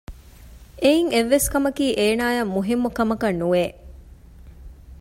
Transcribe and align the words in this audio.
އެއިން 0.81 1.11
އެއްވެސް 1.13 1.47
ކަމަކީ 1.53 1.85
އޭނާއަށް 1.99 2.51
މުހިންމުކަމަކަށް 2.55 3.39
ނުވެ 3.41 3.65